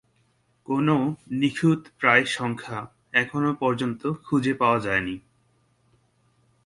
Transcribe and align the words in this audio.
কোনো 0.67 0.95
নিখুঁতপ্রায় 1.31 2.25
সংখ্যা 2.29 2.77
এখন 3.13 3.43
পর্যন্ত 3.53 4.01
খুঁজে 4.23 4.53
পাওয়া 4.53 4.79
যায়নি। 4.79 5.15